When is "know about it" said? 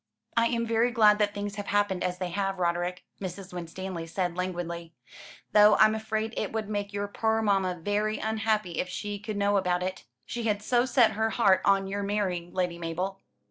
9.37-10.05